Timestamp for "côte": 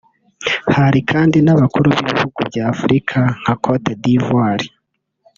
3.63-3.89